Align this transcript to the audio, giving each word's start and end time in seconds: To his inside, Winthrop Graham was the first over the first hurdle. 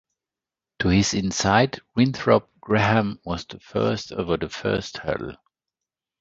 To 0.79 0.87
his 0.87 1.13
inside, 1.13 1.79
Winthrop 1.95 2.49
Graham 2.59 3.19
was 3.23 3.45
the 3.45 3.59
first 3.59 4.11
over 4.11 4.35
the 4.35 4.49
first 4.49 4.97
hurdle. 4.97 5.35